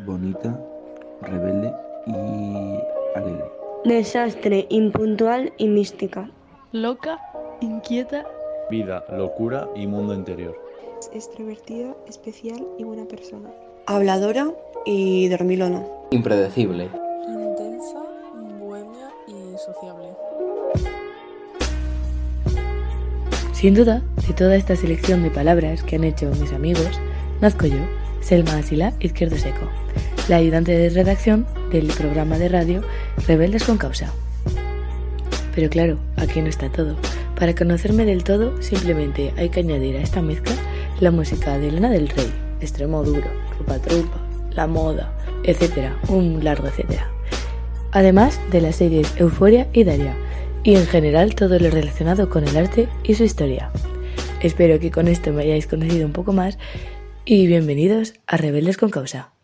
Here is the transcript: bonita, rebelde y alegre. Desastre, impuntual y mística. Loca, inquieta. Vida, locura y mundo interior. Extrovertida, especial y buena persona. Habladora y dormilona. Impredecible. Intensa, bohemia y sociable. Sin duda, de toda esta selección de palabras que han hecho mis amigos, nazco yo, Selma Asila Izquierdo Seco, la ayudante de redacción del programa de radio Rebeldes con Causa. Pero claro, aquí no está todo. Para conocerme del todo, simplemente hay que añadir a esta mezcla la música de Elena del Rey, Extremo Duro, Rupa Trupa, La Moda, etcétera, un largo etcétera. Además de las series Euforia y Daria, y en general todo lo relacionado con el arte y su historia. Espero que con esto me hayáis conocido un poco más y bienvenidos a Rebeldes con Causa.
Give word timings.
bonita, 0.00 0.58
rebelde 1.22 1.72
y 2.06 2.78
alegre. 3.14 3.44
Desastre, 3.84 4.66
impuntual 4.70 5.52
y 5.58 5.68
mística. 5.68 6.30
Loca, 6.72 7.18
inquieta. 7.60 8.26
Vida, 8.70 9.04
locura 9.10 9.68
y 9.74 9.86
mundo 9.86 10.14
interior. 10.14 10.58
Extrovertida, 11.12 11.94
especial 12.08 12.66
y 12.78 12.84
buena 12.84 13.04
persona. 13.04 13.50
Habladora 13.86 14.52
y 14.86 15.28
dormilona. 15.28 15.84
Impredecible. 16.10 16.88
Intensa, 17.28 18.02
bohemia 18.58 19.10
y 19.26 19.56
sociable. 19.58 20.08
Sin 23.52 23.74
duda, 23.74 24.02
de 24.26 24.34
toda 24.34 24.56
esta 24.56 24.76
selección 24.76 25.22
de 25.22 25.30
palabras 25.30 25.82
que 25.82 25.96
han 25.96 26.04
hecho 26.04 26.30
mis 26.40 26.52
amigos, 26.52 27.00
nazco 27.40 27.66
yo, 27.66 27.78
Selma 28.24 28.56
Asila 28.56 28.94
Izquierdo 29.00 29.36
Seco, 29.36 29.68
la 30.28 30.36
ayudante 30.36 30.72
de 30.72 30.88
redacción 30.88 31.46
del 31.70 31.88
programa 31.88 32.38
de 32.38 32.48
radio 32.48 32.82
Rebeldes 33.28 33.64
con 33.64 33.76
Causa. 33.76 34.12
Pero 35.54 35.68
claro, 35.68 35.98
aquí 36.16 36.40
no 36.40 36.48
está 36.48 36.70
todo. 36.70 36.96
Para 37.38 37.54
conocerme 37.54 38.06
del 38.06 38.24
todo, 38.24 38.62
simplemente 38.62 39.34
hay 39.36 39.50
que 39.50 39.60
añadir 39.60 39.96
a 39.96 40.00
esta 40.00 40.22
mezcla 40.22 40.54
la 41.00 41.10
música 41.10 41.58
de 41.58 41.68
Elena 41.68 41.90
del 41.90 42.08
Rey, 42.08 42.32
Extremo 42.62 43.02
Duro, 43.04 43.28
Rupa 43.58 43.78
Trupa, 43.78 44.18
La 44.52 44.66
Moda, 44.66 45.12
etcétera, 45.44 45.94
un 46.08 46.42
largo 46.42 46.68
etcétera. 46.68 47.10
Además 47.92 48.40
de 48.50 48.62
las 48.62 48.76
series 48.76 49.12
Euforia 49.18 49.68
y 49.74 49.84
Daria, 49.84 50.16
y 50.62 50.76
en 50.76 50.86
general 50.86 51.34
todo 51.34 51.58
lo 51.58 51.68
relacionado 51.68 52.30
con 52.30 52.48
el 52.48 52.56
arte 52.56 52.88
y 53.02 53.14
su 53.14 53.24
historia. 53.24 53.70
Espero 54.40 54.80
que 54.80 54.90
con 54.90 55.08
esto 55.08 55.30
me 55.30 55.42
hayáis 55.42 55.66
conocido 55.66 56.06
un 56.06 56.12
poco 56.12 56.32
más 56.32 56.58
y 57.26 57.46
bienvenidos 57.46 58.14
a 58.26 58.36
Rebeldes 58.36 58.76
con 58.76 58.90
Causa. 58.90 59.34